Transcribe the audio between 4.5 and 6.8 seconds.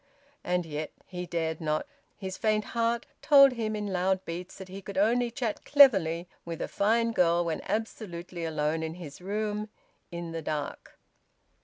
that he could only chat cleverly with a